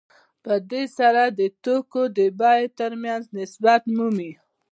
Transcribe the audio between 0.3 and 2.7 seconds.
په دې سره د توکو د بیې